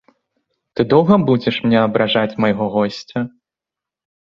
Ты 0.77 0.81
доўга 0.93 1.15
будзеш 1.27 1.55
мне 1.67 1.77
абражаць 1.83 2.37
майго 2.47 2.73
госця? 2.79 3.19